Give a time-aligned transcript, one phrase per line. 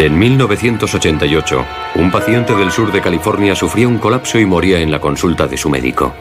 [0.00, 4.98] En 1988, un paciente del sur de California sufría un colapso y moría en la
[4.98, 6.14] consulta de su médico.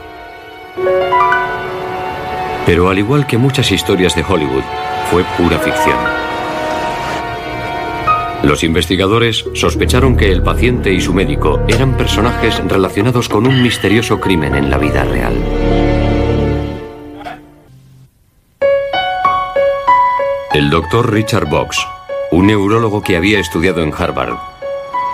[2.65, 4.63] Pero al igual que muchas historias de Hollywood,
[5.09, 5.97] fue pura ficción.
[8.43, 14.19] Los investigadores sospecharon que el paciente y su médico eran personajes relacionados con un misterioso
[14.19, 15.35] crimen en la vida real.
[20.53, 21.79] El doctor Richard Box,
[22.31, 24.37] un neurólogo que había estudiado en Harvard,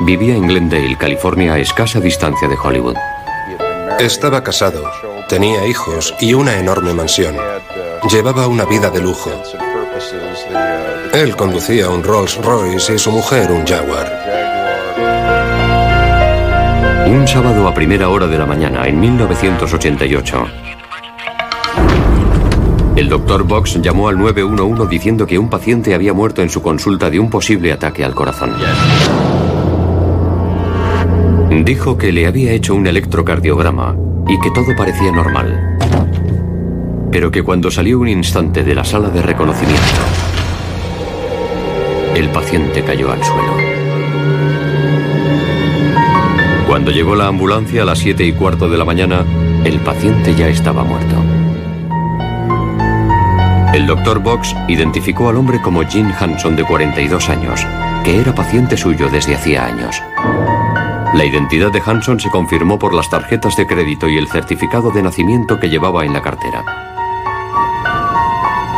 [0.02, 2.98] vivía en Glendale, California, a escasa distancia de Hollywood.
[4.00, 4.84] Estaba casado,
[5.30, 7.36] tenía hijos y una enorme mansión.
[8.10, 9.32] Llevaba una vida de lujo.
[11.14, 14.26] Él conducía un Rolls Royce y su mujer un Jaguar.
[17.08, 20.48] Un sábado a primera hora de la mañana, en 1988,
[22.96, 27.10] el doctor Box llamó al 911 diciendo que un paciente había muerto en su consulta
[27.10, 28.54] de un posible ataque al corazón.
[31.66, 33.98] Dijo que le había hecho un electrocardiograma
[34.28, 35.78] y que todo parecía normal.
[37.12, 40.02] Pero que cuando salió un instante de la sala de reconocimiento,
[42.16, 43.54] el paciente cayó al suelo.
[46.66, 49.26] Cuando llegó la ambulancia a las 7 y cuarto de la mañana,
[49.66, 51.35] el paciente ya estaba muerto.
[53.76, 57.60] El doctor Box identificó al hombre como Jim Hanson de 42 años,
[58.06, 60.02] que era paciente suyo desde hacía años.
[61.14, 65.04] La identidad de Hanson se confirmó por las tarjetas de crédito y el certificado de
[65.04, 66.64] nacimiento que llevaba en la cartera.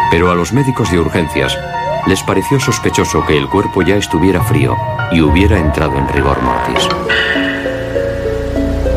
[0.09, 1.55] Pero a los médicos de urgencias
[2.07, 4.75] les pareció sospechoso que el cuerpo ya estuviera frío
[5.11, 6.89] y hubiera entrado en rigor mortis.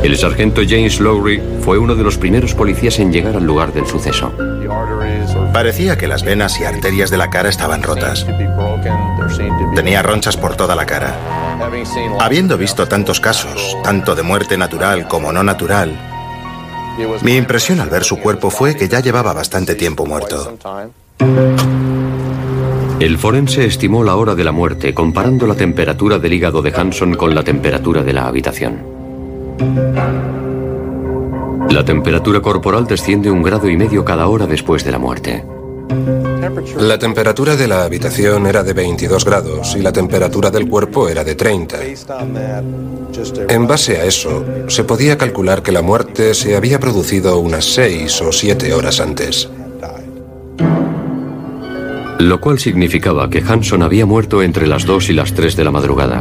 [0.02, 3.86] El sargento James Lowry fue uno de los primeros policías en llegar al lugar del
[3.86, 4.32] suceso.
[5.52, 8.26] Parecía que las venas y arterias de la cara estaban rotas.
[9.74, 11.16] Tenía ronchas por toda la cara.
[12.20, 15.98] Habiendo visto tantos casos, tanto de muerte natural como no natural,
[17.22, 20.58] mi impresión al ver su cuerpo fue que ya llevaba bastante tiempo muerto.
[23.00, 27.14] El forense estimó la hora de la muerte comparando la temperatura del hígado de Hanson
[27.14, 28.82] con la temperatura de la habitación.
[31.70, 35.44] La temperatura corporal desciende un grado y medio cada hora después de la muerte.
[36.80, 41.22] La temperatura de la habitación era de 22 grados y la temperatura del cuerpo era
[41.22, 41.78] de 30.
[43.48, 48.20] En base a eso, se podía calcular que la muerte se había producido unas 6
[48.22, 49.48] o 7 horas antes.
[52.18, 55.70] Lo cual significaba que Hanson había muerto entre las 2 y las 3 de la
[55.70, 56.20] madrugada,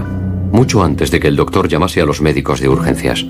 [0.51, 3.25] mucho antes de que el doctor llamase a los médicos de urgencias.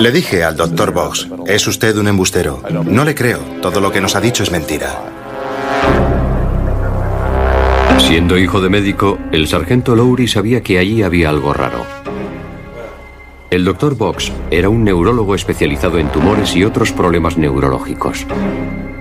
[0.00, 2.62] Le dije al doctor Box, es usted un embustero.
[2.84, 5.02] No le creo, todo lo que nos ha dicho es mentira.
[7.98, 11.84] Siendo hijo de médico, el sargento Lowry sabía que allí había algo raro.
[13.50, 18.26] El doctor Box era un neurólogo especializado en tumores y otros problemas neurológicos.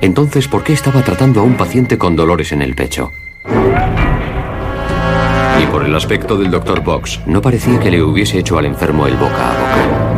[0.02, 3.12] Entonces, ¿por qué estaba tratando a un paciente con dolores en el pecho?
[5.62, 9.08] Y por el aspecto del doctor Box, no parecía que le hubiese hecho al enfermo
[9.08, 10.11] el boca a boca.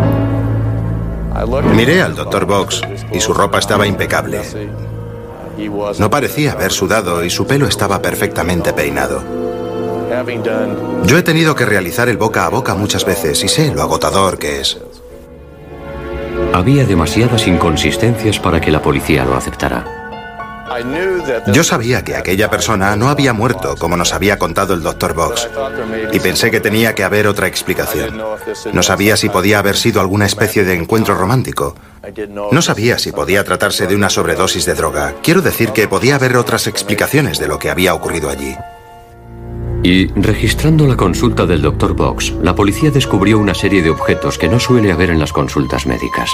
[1.75, 4.41] Miré al doctor Box y su ropa estaba impecable.
[5.99, 9.23] No parecía haber sudado y su pelo estaba perfectamente peinado.
[11.05, 14.37] Yo he tenido que realizar el boca a boca muchas veces y sé lo agotador
[14.37, 14.79] que es.
[16.53, 20.02] Había demasiadas inconsistencias para que la policía lo aceptara.
[21.47, 25.49] Yo sabía que aquella persona no había muerto como nos había contado el doctor Box
[26.11, 28.21] y pensé que tenía que haber otra explicación.
[28.71, 31.75] No sabía si podía haber sido alguna especie de encuentro romántico.
[32.51, 35.13] No sabía si podía tratarse de una sobredosis de droga.
[35.21, 38.55] Quiero decir que podía haber otras explicaciones de lo que había ocurrido allí.
[39.83, 44.47] Y registrando la consulta del doctor Box, la policía descubrió una serie de objetos que
[44.47, 46.31] no suele haber en las consultas médicas.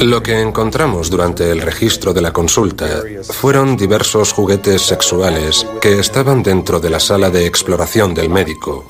[0.00, 6.42] Lo que encontramos durante el registro de la consulta fueron diversos juguetes sexuales que estaban
[6.42, 8.84] dentro de la sala de exploración del médico,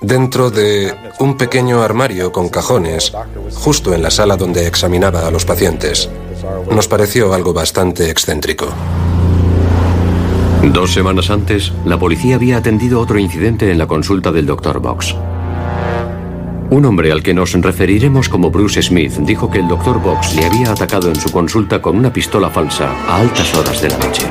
[0.00, 3.12] dentro de un pequeño armario con cajones,
[3.52, 6.08] justo en la sala donde examinaba a los pacientes.
[6.70, 8.68] Nos pareció algo bastante excéntrico.
[10.72, 14.80] Dos semanas antes, la policía había atendido otro incidente en la consulta del Dr.
[14.80, 15.14] Box.
[16.74, 20.02] Un hombre al que nos referiremos como Bruce Smith dijo que el Dr.
[20.02, 23.90] Box le había atacado en su consulta con una pistola falsa a altas horas de
[23.90, 24.26] la noche.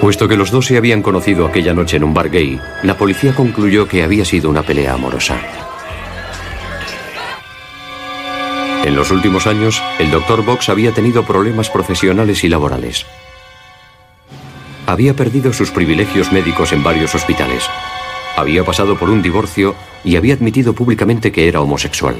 [0.00, 3.34] Puesto que los dos se habían conocido aquella noche en un bar gay, la policía
[3.34, 5.40] concluyó que había sido una pelea amorosa.
[8.84, 10.44] En los últimos años, el Dr.
[10.44, 13.04] Box había tenido problemas profesionales y laborales.
[14.86, 17.68] había perdido sus privilegios médicos en varios hospitales.
[18.36, 19.74] Había pasado por un divorcio
[20.04, 22.16] y había admitido públicamente que era homosexual.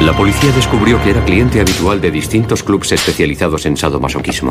[0.00, 4.50] La policía descubrió que era cliente habitual de distintos clubes especializados en sadomasoquismo.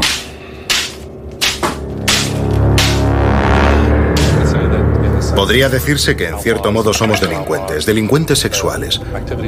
[5.35, 9.01] Podría decirse que en cierto modo somos delincuentes, delincuentes sexuales.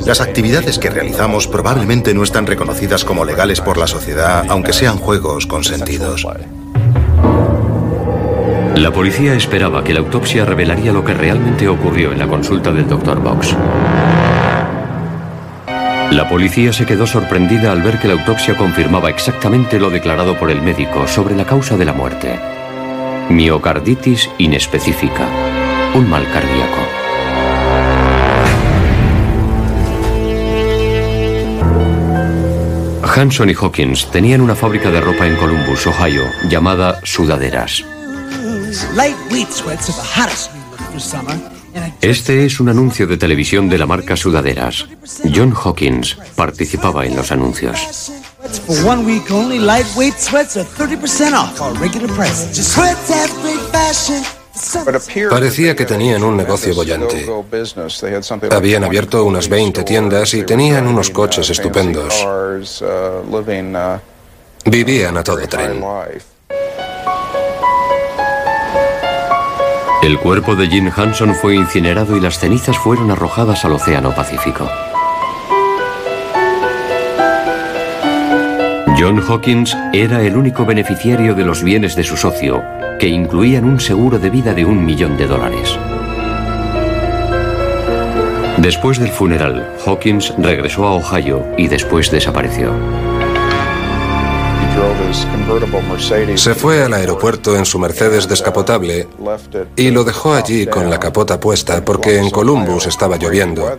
[0.05, 4.97] Las actividades que realizamos probablemente no están reconocidas como legales por la sociedad, aunque sean
[4.97, 6.25] juegos consentidos.
[8.75, 12.87] La policía esperaba que la autopsia revelaría lo que realmente ocurrió en la consulta del
[12.87, 13.19] Dr.
[13.19, 13.55] Box.
[16.11, 20.49] La policía se quedó sorprendida al ver que la autopsia confirmaba exactamente lo declarado por
[20.49, 22.39] el médico sobre la causa de la muerte.
[23.29, 25.27] Miocarditis inespecífica,
[25.93, 26.81] un mal cardíaco.
[33.15, 37.92] Hanson y Hawkins tenían una fábrica de ropa en Columbus, Ohio, llamada Sudaderas.
[42.01, 44.87] Este es un anuncio de televisión de la marca Sudaderas.
[45.33, 48.11] John Hawkins participaba en los anuncios.
[55.29, 57.25] Parecía que tenían un negocio bollante.
[58.51, 62.13] Habían abierto unas 20 tiendas y tenían unos coches estupendos.
[64.65, 65.83] Vivían a todo tren.
[70.03, 74.69] El cuerpo de Jim Hanson fue incinerado y las cenizas fueron arrojadas al Océano Pacífico.
[78.99, 82.61] John Hawkins era el único beneficiario de los bienes de su socio,
[82.99, 85.79] que incluían un seguro de vida de un millón de dólares.
[88.57, 92.73] Después del funeral, Hawkins regresó a Ohio y después desapareció.
[96.35, 99.07] Se fue al aeropuerto en su Mercedes descapotable
[99.75, 103.77] y lo dejó allí con la capota puesta porque en Columbus estaba lloviendo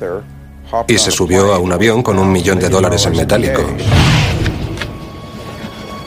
[0.88, 3.62] y se subió a un avión con un millón de dólares en metálico.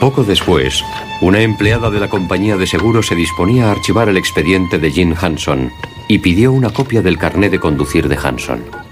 [0.00, 0.82] Poco después,
[1.20, 5.14] una empleada de la compañía de seguros se disponía a archivar el expediente de Jim
[5.20, 5.70] Hanson
[6.06, 8.87] y pidió una copia del carné de conducir de Hanson.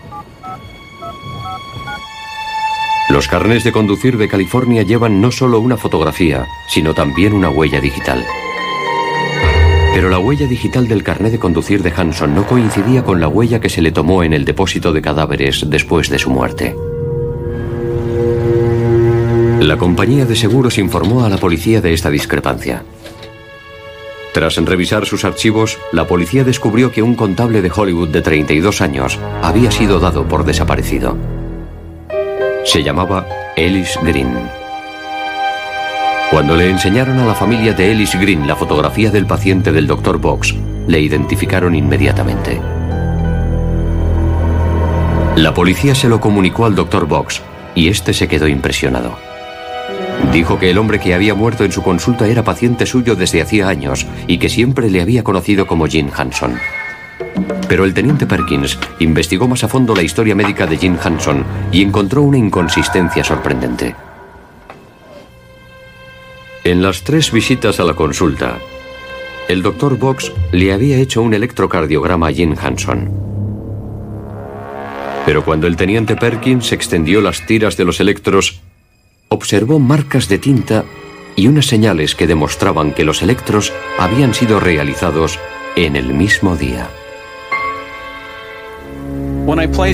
[3.09, 7.81] Los carnés de conducir de California llevan no solo una fotografía, sino también una huella
[7.81, 8.25] digital.
[9.95, 13.61] Pero la huella digital del carné de conducir de Hanson no coincidía con la huella
[13.61, 16.75] que se le tomó en el depósito de cadáveres después de su muerte.
[19.61, 22.83] La compañía de seguros informó a la policía de esta discrepancia.
[24.35, 29.19] Tras revisar sus archivos, la policía descubrió que un contable de Hollywood de 32 años
[29.43, 31.17] había sido dado por desaparecido.
[32.67, 33.25] Se llamaba
[33.55, 34.35] Ellis Green.
[36.33, 40.19] Cuando le enseñaron a la familia de Ellis Green la fotografía del paciente del Dr.
[40.19, 40.53] Box,
[40.89, 42.61] le identificaron inmediatamente.
[45.37, 47.07] La policía se lo comunicó al Dr.
[47.07, 47.41] Box
[47.77, 49.17] y este se quedó impresionado.
[50.33, 53.69] Dijo que el hombre que había muerto en su consulta era paciente suyo desde hacía
[53.69, 56.59] años y que siempre le había conocido como Jim Hanson.
[57.69, 61.83] Pero el teniente Perkins investigó más a fondo la historia médica de Jim Hanson y
[61.83, 63.95] encontró una inconsistencia sorprendente.
[66.65, 68.59] En las tres visitas a la consulta,
[69.49, 73.11] el doctor Box le había hecho un electrocardiograma a Jim Hanson.
[75.25, 78.61] Pero cuando el teniente Perkins extendió las tiras de los electros,
[79.29, 80.85] observó marcas de tinta
[81.37, 85.39] y unas señales que demostraban que los electros habían sido realizados
[85.77, 86.89] en el mismo día.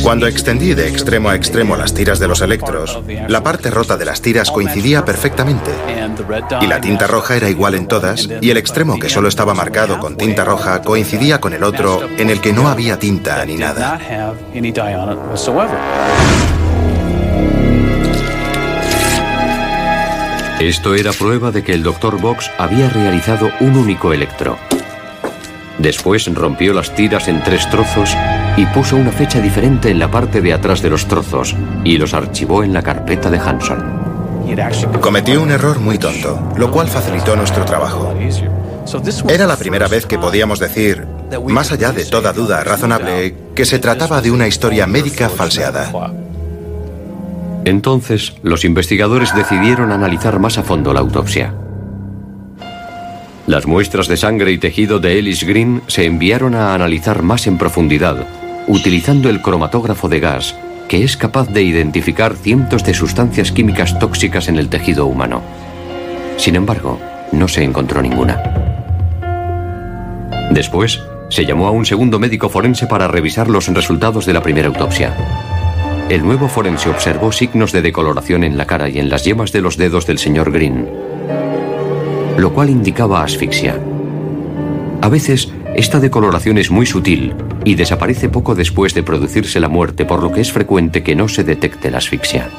[0.02, 4.06] Cuando extendí de extremo a extremo las tiras de los electros, la parte rota de
[4.06, 5.70] las tiras coincidía perfectamente.
[6.62, 9.98] Y la tinta roja era igual en todas, y el extremo que solo estaba marcado
[9.98, 14.00] con tinta roja coincidía con el otro en el que no había tinta ni nada.
[20.60, 22.20] Esto era prueba de que el Dr.
[22.20, 24.56] Box había realizado un único electro.
[25.78, 28.16] Después rompió las tiras en tres trozos
[28.56, 32.14] y puso una fecha diferente en la parte de atrás de los trozos y los
[32.14, 34.02] archivó en la carpeta de Hanson.
[35.00, 38.14] Cometió un error muy tonto, lo cual facilitó nuestro trabajo.
[39.28, 41.06] Era la primera vez que podíamos decir,
[41.48, 45.90] más allá de toda duda razonable, que se trataba de una historia médica falseada.
[47.64, 51.54] Entonces, los investigadores decidieron analizar más a fondo la autopsia.
[53.46, 57.58] Las muestras de sangre y tejido de Ellis Green se enviaron a analizar más en
[57.58, 58.26] profundidad,
[58.66, 60.56] utilizando el cromatógrafo de gas,
[60.88, 65.42] que es capaz de identificar cientos de sustancias químicas tóxicas en el tejido humano.
[66.36, 66.98] Sin embargo,
[67.32, 68.42] no se encontró ninguna.
[70.50, 74.68] Después, se llamó a un segundo médico forense para revisar los resultados de la primera
[74.68, 75.14] autopsia.
[76.10, 79.62] El nuevo forense observó signos de decoloración en la cara y en las yemas de
[79.62, 80.86] los dedos del señor Green,
[82.36, 83.78] lo cual indicaba asfixia.
[85.00, 90.04] A veces, esta decoloración es muy sutil y desaparece poco después de producirse la muerte,
[90.04, 92.50] por lo que es frecuente que no se detecte la asfixia.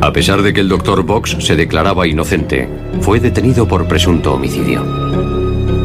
[0.00, 2.68] A pesar de que el doctor Box se declaraba inocente,
[3.00, 4.84] fue detenido por presunto homicidio.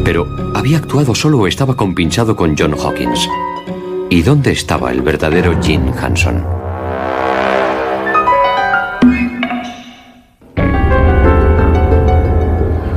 [0.03, 3.27] Pero, ¿había actuado solo o estaba compinchado con John Hawkins?
[4.09, 6.62] ¿Y dónde estaba el verdadero Jim Hanson?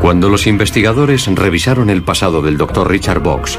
[0.06, 3.58] Cuando los investigadores revisaron el pasado del doctor Richard Box,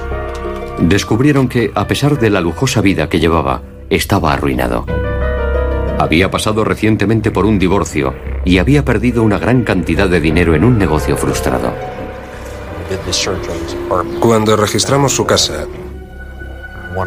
[0.80, 4.86] descubrieron que, a pesar de la lujosa vida que llevaba, estaba arruinado.
[6.00, 10.64] Había pasado recientemente por un divorcio y había perdido una gran cantidad de dinero en
[10.64, 11.74] un negocio frustrado.
[14.22, 15.66] Cuando registramos su casa,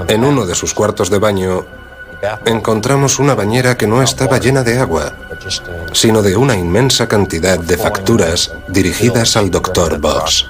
[0.08, 1.64] en uno de sus cuartos de baño,
[2.44, 5.14] encontramos una bañera que no estaba llena de agua,
[5.92, 10.46] sino de una inmensa cantidad de facturas dirigidas al doctor Box.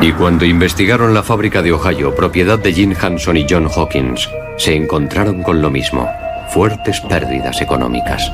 [0.00, 4.28] Y cuando investigaron la fábrica de Ohio, propiedad de Jim Hanson y John Hawkins,
[4.58, 6.08] se encontraron con lo mismo,
[6.52, 8.30] fuertes pérdidas económicas.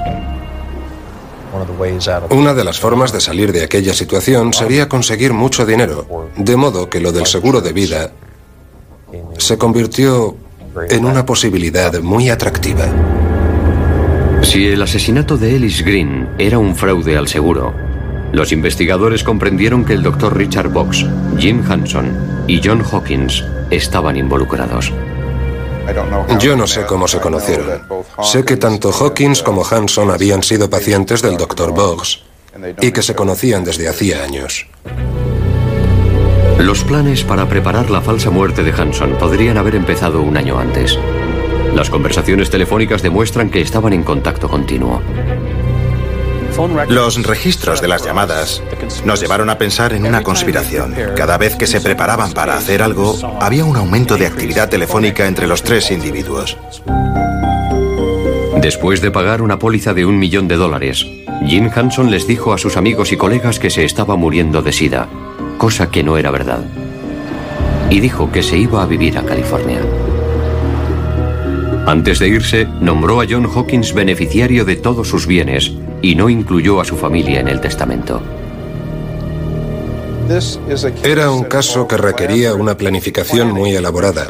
[2.31, 6.89] Una de las formas de salir de aquella situación sería conseguir mucho dinero, de modo
[6.89, 8.11] que lo del seguro de vida
[9.39, 10.37] se convirtió
[10.89, 12.87] en una posibilidad muy atractiva.
[14.43, 17.73] Si el asesinato de Ellis Green era un fraude al seguro,
[18.33, 21.07] los investigadores comprendieron que el doctor Richard Box,
[21.39, 24.93] Jim Hanson y John Hawkins estaban involucrados.
[26.39, 27.83] Yo no sé cómo se conocieron.
[28.23, 32.21] Sé que tanto Hawkins como Hanson habían sido pacientes del doctor Box
[32.81, 34.67] y que se conocían desde hacía años.
[36.59, 40.99] Los planes para preparar la falsa muerte de Hanson podrían haber empezado un año antes.
[41.75, 45.01] Las conversaciones telefónicas demuestran que estaban en contacto continuo.
[46.89, 48.63] Los registros de las llamadas
[49.07, 50.95] nos llevaron a pensar en una conspiración.
[51.17, 55.47] Cada vez que se preparaban para hacer algo, había un aumento de actividad telefónica entre
[55.47, 56.59] los tres individuos.
[58.61, 61.07] Después de pagar una póliza de un millón de dólares,
[61.47, 65.09] Jim Hanson les dijo a sus amigos y colegas que se estaba muriendo de sida,
[65.57, 66.65] cosa que no era verdad.
[67.89, 69.81] Y dijo que se iba a vivir a California.
[71.87, 76.81] Antes de irse, nombró a John Hawkins beneficiario de todos sus bienes y no incluyó
[76.81, 78.23] a su familia en el testamento.
[81.03, 84.27] Era un caso que requería una planificación muy elaborada.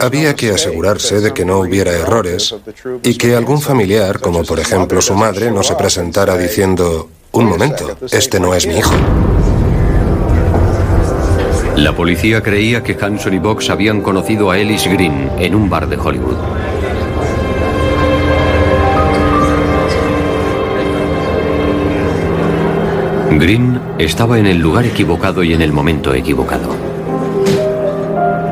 [0.00, 2.54] Había que asegurarse de que no hubiera errores
[3.02, 7.96] y que algún familiar, como por ejemplo su madre, no se presentara diciendo, un momento,
[8.10, 8.94] este no es mi hijo.
[11.76, 15.88] La policía creía que Hanson y Box habían conocido a Ellis Green en un bar
[15.88, 16.36] de Hollywood.
[23.38, 26.74] Green estaba en el lugar equivocado y en el momento equivocado.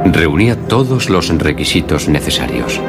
[0.06, 2.80] Reunía todos los requisitos necesarios.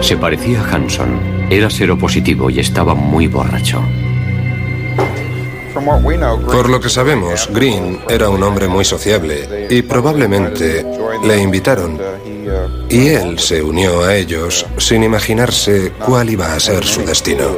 [0.00, 3.82] Se parecía a Hanson, era seropositivo y estaba muy borracho.
[6.46, 10.84] Por lo que sabemos, Green era un hombre muy sociable y probablemente
[11.24, 11.98] le invitaron
[12.88, 17.56] y él se unió a ellos sin imaginarse cuál iba a ser su destino.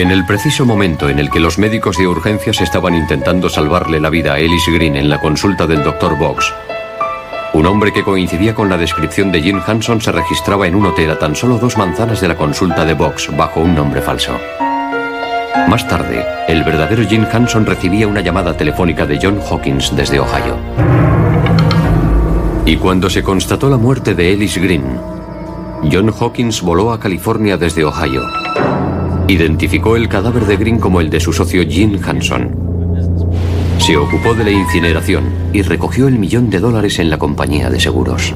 [0.00, 4.08] En el preciso momento en el que los médicos de urgencias estaban intentando salvarle la
[4.08, 6.16] vida a Ellis Green en la consulta del Dr.
[6.16, 6.54] Box,
[7.52, 11.10] un hombre que coincidía con la descripción de Jim Hanson se registraba en un hotel
[11.10, 14.32] a tan solo dos manzanas de la consulta de Box bajo un nombre falso.
[15.68, 20.56] Más tarde, el verdadero Jim Hanson recibía una llamada telefónica de John Hawkins desde Ohio.
[22.64, 24.98] Y cuando se constató la muerte de Ellis Green,
[25.92, 28.22] John Hawkins voló a California desde Ohio
[29.30, 32.50] Identificó el cadáver de Green como el de su socio Jim Hanson.
[33.78, 37.78] Se ocupó de la incineración y recogió el millón de dólares en la compañía de
[37.78, 38.34] seguros.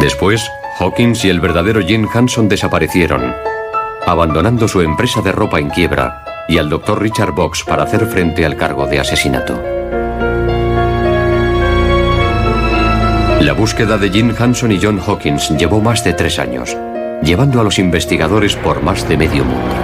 [0.00, 0.46] Después,
[0.78, 3.32] Hawkins y el verdadero Jim Hanson desaparecieron,
[4.06, 8.44] abandonando su empresa de ropa en quiebra y al doctor Richard Box para hacer frente
[8.44, 9.58] al cargo de asesinato.
[13.40, 16.76] La búsqueda de Jim Hanson y John Hawkins llevó más de tres años
[17.22, 19.74] llevando a los investigadores por más de medio mundo.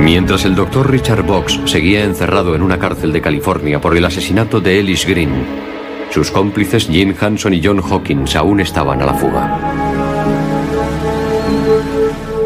[0.00, 4.60] Mientras el doctor Richard Box seguía encerrado en una cárcel de California por el asesinato
[4.60, 5.32] de Ellis Green,
[6.10, 9.58] sus cómplices Jim Hanson y John Hawkins aún estaban a la fuga.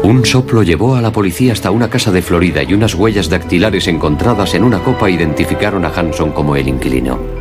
[0.03, 3.87] Un soplo llevó a la policía hasta una casa de Florida y unas huellas dactilares
[3.87, 7.40] encontradas en una copa identificaron a Hanson como el inquilino.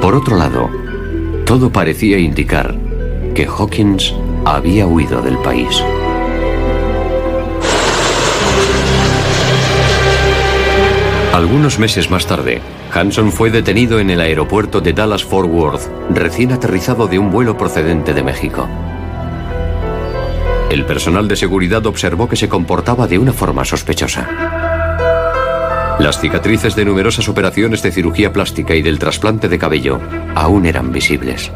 [0.00, 0.70] Por otro lado,
[1.44, 2.76] todo parecía indicar
[3.34, 4.14] que Hawkins
[4.44, 5.82] había huido del país.
[11.32, 12.60] Algunos meses más tarde,
[12.92, 18.14] Hanson fue detenido en el aeropuerto de Dallas-Fort Worth, recién aterrizado de un vuelo procedente
[18.14, 18.68] de México.
[20.70, 24.57] El personal de seguridad observó que se comportaba de una forma sospechosa.
[25.98, 30.00] Las cicatrices de numerosas operaciones de cirugía plástica y del trasplante de cabello
[30.36, 31.50] aún eran visibles.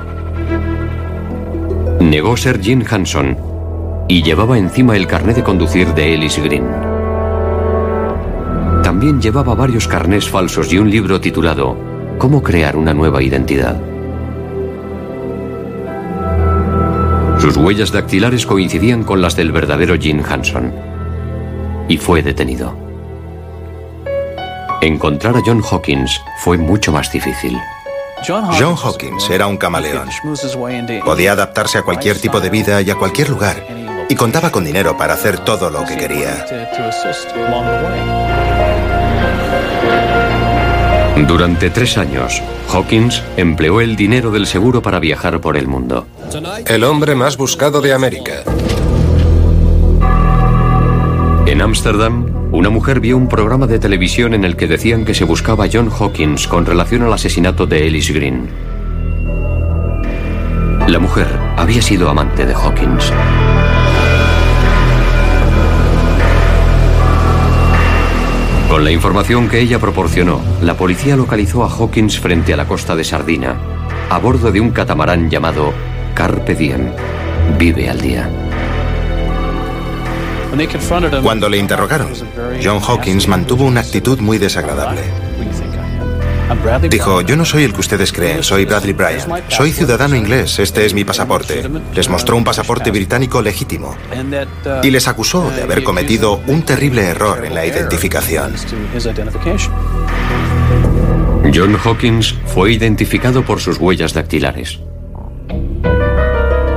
[2.00, 3.38] Negó ser Jim Hanson
[4.08, 6.66] y llevaba encima el carné de conducir de Ellis Green.
[8.82, 11.76] También llevaba varios carnés falsos y un libro titulado
[12.18, 13.80] Cómo crear una nueva identidad.
[17.38, 20.72] Sus huellas dactilares coincidían con las del verdadero Jim Hanson.
[21.88, 22.81] Y fue detenido.
[24.82, 27.56] Encontrar a John Hawkins fue mucho más difícil.
[28.26, 30.08] John Hawkins era un camaleón.
[31.04, 33.64] Podía adaptarse a cualquier tipo de vida y a cualquier lugar.
[34.08, 36.44] Y contaba con dinero para hacer todo lo que quería.
[41.28, 46.08] Durante tres años, Hawkins empleó el dinero del seguro para viajar por el mundo.
[46.66, 48.42] El hombre más buscado de América.
[51.46, 55.24] En Ámsterdam, una mujer vio un programa de televisión en el que decían que se
[55.24, 58.46] buscaba a John Hawkins con relación al asesinato de Ellis Green.
[60.86, 63.10] La mujer había sido amante de Hawkins.
[68.68, 72.94] Con la información que ella proporcionó, la policía localizó a Hawkins frente a la costa
[72.94, 73.56] de Sardina,
[74.10, 75.72] a bordo de un catamarán llamado
[76.14, 76.90] Carpe Diem,
[77.58, 78.51] Vive al día.
[81.22, 82.12] Cuando le interrogaron,
[82.62, 85.02] John Hawkins mantuvo una actitud muy desagradable.
[86.90, 89.42] Dijo, yo no soy el que ustedes creen, soy Bradley Bryan.
[89.48, 91.68] Soy ciudadano inglés, este es mi pasaporte.
[91.94, 93.96] Les mostró un pasaporte británico legítimo
[94.82, 98.54] y les acusó de haber cometido un terrible error en la identificación.
[101.54, 104.80] John Hawkins fue identificado por sus huellas dactilares.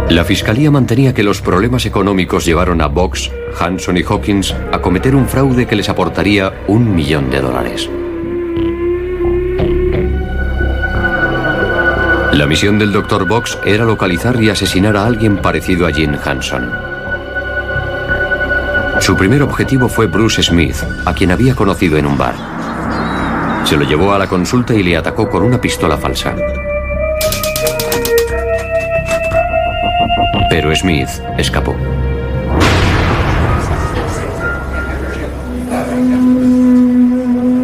[0.10, 5.16] La fiscalía mantenía que los problemas económicos llevaron a Box, Hanson y Hawkins a cometer
[5.16, 7.90] un fraude que les aportaría un millón de dólares.
[12.34, 13.28] La misión del Dr.
[13.28, 16.70] Box era localizar y asesinar a alguien parecido a Jim Hanson.
[19.00, 22.36] Su primer objetivo fue Bruce Smith, a quien había conocido en un bar.
[23.66, 26.36] Se lo llevó a la consulta y le atacó con una pistola falsa.
[30.56, 31.76] Pero Smith escapó.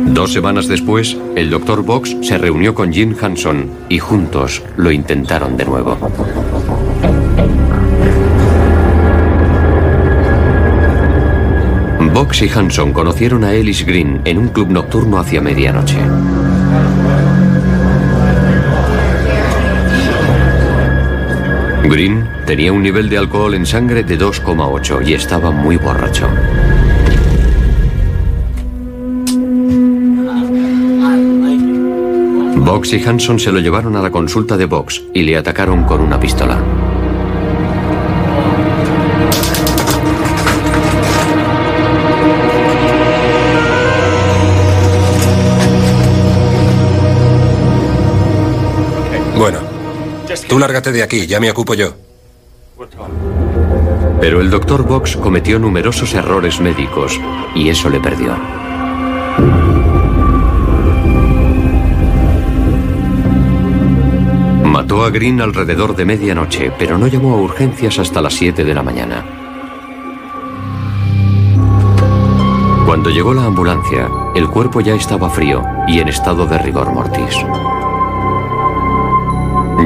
[0.08, 1.84] Dos semanas después, el Dr.
[1.84, 5.98] Box se reunió con Jim Hanson y juntos lo intentaron de nuevo.
[12.14, 15.96] Box y Hanson conocieron a Ellis Green en un club nocturno hacia medianoche.
[21.90, 26.28] Green tenía un nivel de alcohol en sangre de 2,8 y estaba muy borracho.
[32.58, 36.02] Box y Hanson se lo llevaron a la consulta de Box y le atacaron con
[36.02, 36.60] una pistola.
[49.38, 49.71] Bueno,
[50.52, 51.94] tú lárgate de aquí, ya me ocupo yo.
[54.20, 57.18] Pero el doctor Box cometió numerosos errores médicos
[57.56, 58.36] y eso le perdió.
[64.66, 68.74] Mató a Green alrededor de medianoche, pero no llamó a urgencias hasta las 7 de
[68.74, 69.24] la mañana.
[72.86, 77.38] Cuando llegó la ambulancia, el cuerpo ya estaba frío y en estado de rigor mortis.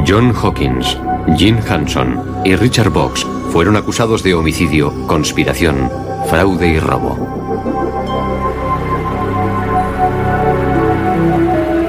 [0.03, 0.97] John Hawkins,
[1.37, 5.89] Jim Hanson y Richard Box fueron acusados de homicidio, conspiración,
[6.27, 7.17] fraude y robo.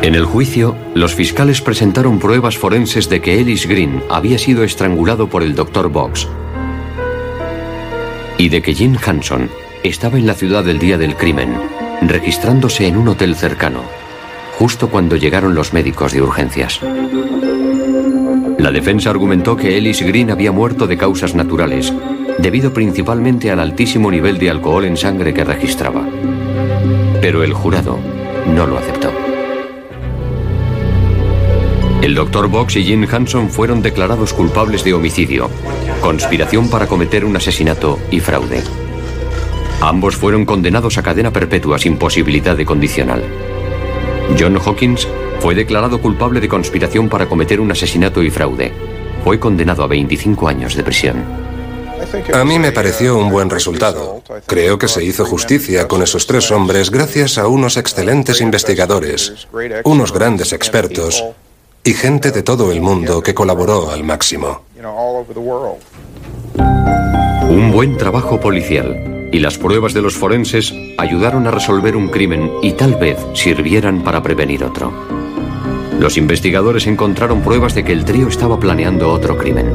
[0.02, 5.28] En el juicio, los fiscales presentaron pruebas forenses de que Ellis Green había sido estrangulado
[5.28, 5.88] por el Dr.
[5.88, 6.28] Box
[8.38, 9.50] y de que Jim Hanson
[9.82, 11.54] estaba en la ciudad el día del crimen,
[12.02, 13.80] registrándose en un hotel cercano,
[14.58, 16.80] justo cuando llegaron los médicos de urgencias.
[18.66, 21.94] La defensa argumentó que Ellis Green había muerto de causas naturales,
[22.38, 26.04] debido principalmente al altísimo nivel de alcohol en sangre que registraba.
[27.20, 27.96] Pero el jurado
[28.52, 29.12] no lo aceptó.
[32.02, 35.48] El doctor Box y Jim Hanson fueron declarados culpables de homicidio,
[36.00, 38.64] conspiración para cometer un asesinato y fraude.
[39.80, 43.22] Ambos fueron condenados a cadena perpetua sin posibilidad de condicional.
[44.36, 45.06] John Hawkins
[45.40, 48.72] fue declarado culpable de conspiración para cometer un asesinato y fraude.
[49.24, 51.24] Fue condenado a 25 años de prisión.
[52.32, 54.22] A mí me pareció un buen resultado.
[54.46, 59.48] Creo que se hizo justicia con esos tres hombres gracias a unos excelentes investigadores,
[59.84, 61.24] unos grandes expertos
[61.82, 64.62] y gente de todo el mundo que colaboró al máximo.
[67.48, 72.50] Un buen trabajo policial y las pruebas de los forenses ayudaron a resolver un crimen
[72.62, 75.15] y tal vez sirvieran para prevenir otro.
[76.00, 79.72] Los investigadores encontraron pruebas de que el trío estaba planeando otro crimen.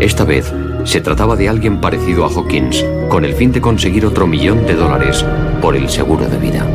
[0.00, 0.52] Esta vez
[0.84, 4.74] se trataba de alguien parecido a Hawkins, con el fin de conseguir otro millón de
[4.74, 5.24] dólares
[5.60, 6.66] por el seguro de vida.